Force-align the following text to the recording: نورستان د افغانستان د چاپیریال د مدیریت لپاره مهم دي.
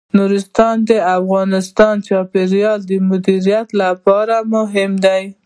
نورستان 0.17 0.75
د 0.89 0.91
افغانستان 1.17 1.93
د 1.99 2.03
چاپیریال 2.07 2.79
د 2.89 2.91
مدیریت 3.09 3.67
لپاره 3.81 4.35
مهم 4.53 4.91
دي. 5.05 5.21